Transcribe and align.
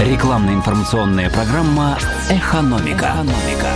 Рекламно-информационная 0.00 1.30
программа 1.30 1.96
«Экономика». 2.28 3.14
«Экономика». 3.14 3.68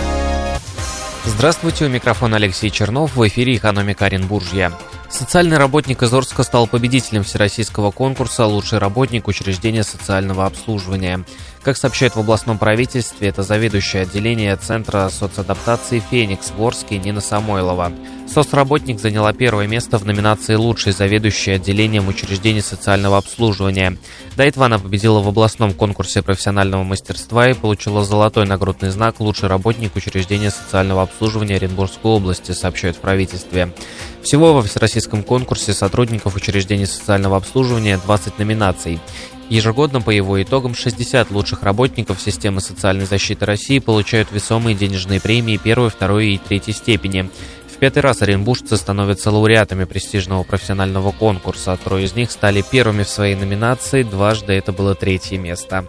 Здравствуйте, 1.23 1.85
у 1.85 1.89
микрофона 1.89 2.35
Алексей 2.35 2.69
Чернов, 2.69 3.15
в 3.15 3.25
эфире 3.27 3.55
«Экономика 3.55 4.05
Оренбуржья». 4.05 4.73
Социальный 5.09 5.57
работник 5.57 6.03
из 6.03 6.13
Орска 6.13 6.43
стал 6.43 6.67
победителем 6.67 7.23
всероссийского 7.23 7.89
конкурса 7.89 8.45
«Лучший 8.45 8.77
работник 8.77 9.27
учреждения 9.27 9.83
социального 9.83 10.45
обслуживания». 10.45 11.25
Как 11.63 11.75
сообщают 11.75 12.15
в 12.15 12.19
областном 12.19 12.57
правительстве, 12.57 13.27
это 13.27 13.43
заведующее 13.43 14.03
отделение 14.03 14.55
Центра 14.55 15.09
соцадаптации 15.09 16.01
«Феникс» 16.09 16.53
в 16.55 16.63
Орске 16.63 16.97
Нина 16.99 17.19
Самойлова. 17.19 17.91
Соцработник 18.27 18.99
заняла 18.99 19.33
первое 19.33 19.67
место 19.67 19.97
в 19.97 20.05
номинации 20.05 20.55
«Лучший 20.55 20.93
заведующий 20.93 21.51
отделением 21.51 22.07
учреждений 22.07 22.61
социального 22.61 23.17
обслуживания». 23.17 23.97
До 24.37 24.43
этого 24.43 24.67
она 24.67 24.79
победила 24.79 25.19
в 25.19 25.27
областном 25.27 25.73
конкурсе 25.73 26.21
профессионального 26.21 26.83
мастерства 26.83 27.49
и 27.49 27.55
получила 27.55 28.05
золотой 28.05 28.45
нагрудный 28.45 28.91
знак 28.91 29.19
«Лучший 29.19 29.49
работник 29.49 29.95
учреждения 29.95 30.51
социального 30.51 31.01
обслуживания 31.01 31.55
Оренбургской 31.55 32.11
области», 32.11 32.53
сообщают 32.53 32.95
в 32.95 32.99
правительстве. 32.99 33.73
Всего 34.23 34.53
во 34.53 34.61
всероссийском 34.61 34.98
конкурсе 35.07 35.73
сотрудников 35.73 36.35
учреждений 36.35 36.85
социального 36.85 37.37
обслуживания 37.37 37.97
20 37.97 38.39
номинаций. 38.39 38.99
Ежегодно 39.49 39.99
по 40.01 40.11
его 40.11 40.41
итогам 40.41 40.75
60 40.75 41.31
лучших 41.31 41.63
работников 41.63 42.21
системы 42.21 42.61
социальной 42.61 43.05
защиты 43.05 43.45
России 43.45 43.79
получают 43.79 44.31
весомые 44.31 44.75
денежные 44.75 45.19
премии 45.19 45.57
первой, 45.57 45.89
второй 45.89 46.33
и 46.33 46.37
третьей 46.37 46.73
степени. 46.73 47.29
В 47.67 47.77
пятый 47.77 47.99
раз 47.99 48.21
оренбуржцы 48.21 48.77
становятся 48.77 49.31
лауреатами 49.31 49.85
престижного 49.85 50.43
профессионального 50.43 51.11
конкурса. 51.11 51.77
Трое 51.83 52.05
из 52.05 52.13
них 52.13 52.29
стали 52.29 52.63
первыми 52.69 53.03
в 53.03 53.09
своей 53.09 53.35
номинации, 53.35 54.03
дважды 54.03 54.53
это 54.53 54.71
было 54.71 54.95
третье 54.95 55.37
место. 55.37 55.85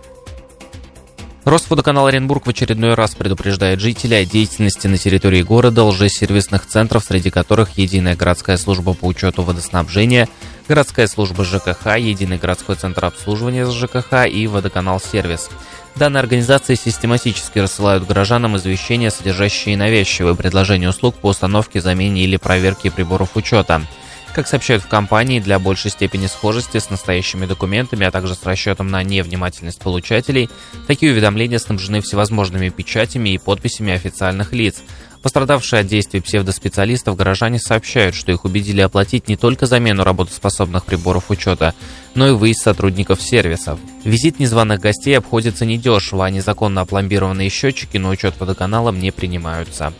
Росводоканал 1.44 2.06
Оренбург 2.06 2.46
в 2.46 2.50
очередной 2.50 2.92
раз 2.92 3.14
предупреждает 3.14 3.80
жителей 3.80 4.16
о 4.16 4.24
деятельности 4.26 4.86
на 4.86 4.98
территории 4.98 5.42
города 5.42 5.84
лжесервисных 5.84 6.66
центров, 6.66 7.02
среди 7.02 7.30
которых 7.30 7.78
Единая 7.78 8.14
городская 8.14 8.58
служба 8.58 8.92
по 8.92 9.06
учету 9.06 9.42
водоснабжения, 9.42 10.28
городская 10.68 11.06
служба 11.06 11.44
ЖКХ, 11.44 11.96
Единый 11.96 12.36
городской 12.36 12.76
центр 12.76 13.06
обслуживания 13.06 13.64
ЖКХ 13.64 14.26
и 14.30 14.46
Водоканал 14.46 15.00
Сервис. 15.00 15.48
Данные 15.96 16.20
организации 16.20 16.74
систематически 16.74 17.58
рассылают 17.58 18.06
горожанам 18.06 18.58
извещения, 18.58 19.10
содержащие 19.10 19.78
навязчивые 19.78 20.36
предложения 20.36 20.90
услуг 20.90 21.14
по 21.16 21.28
установке, 21.28 21.80
замене 21.80 22.22
или 22.22 22.36
проверке 22.36 22.90
приборов 22.90 23.36
учета– 23.36 23.82
как 24.32 24.46
сообщают 24.46 24.82
в 24.82 24.88
компании, 24.88 25.40
для 25.40 25.58
большей 25.58 25.90
степени 25.90 26.26
схожести 26.26 26.78
с 26.78 26.90
настоящими 26.90 27.46
документами, 27.46 28.06
а 28.06 28.10
также 28.10 28.34
с 28.34 28.44
расчетом 28.44 28.88
на 28.88 29.02
невнимательность 29.02 29.80
получателей, 29.80 30.48
такие 30.86 31.12
уведомления 31.12 31.58
снабжены 31.58 32.00
всевозможными 32.00 32.68
печатями 32.68 33.30
и 33.30 33.38
подписями 33.38 33.92
официальных 33.92 34.52
лиц. 34.52 34.82
Пострадавшие 35.22 35.80
от 35.80 35.86
действий 35.86 36.20
псевдоспециалистов 36.20 37.14
горожане 37.14 37.58
сообщают, 37.58 38.14
что 38.14 38.32
их 38.32 38.44
убедили 38.44 38.80
оплатить 38.80 39.28
не 39.28 39.36
только 39.36 39.66
замену 39.66 40.02
работоспособных 40.02 40.86
приборов 40.86 41.30
учета, 41.30 41.74
но 42.14 42.28
и 42.28 42.32
выезд 42.32 42.62
сотрудников 42.62 43.20
сервисов. 43.20 43.78
Визит 44.04 44.38
незваных 44.38 44.80
гостей 44.80 45.18
обходится 45.18 45.66
недешево, 45.66 46.24
а 46.24 46.30
незаконно 46.30 46.80
опломбированные 46.80 47.50
счетчики 47.50 47.98
на 47.98 48.08
учет 48.08 48.34
водоканалом 48.40 48.98
не 48.98 49.10
принимаются. 49.10 49.92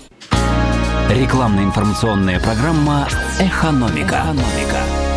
Рекламно-информационная 1.11 2.39
программа 2.39 3.09
«Экономика». 3.41 4.23
«Экономика». 4.23 5.10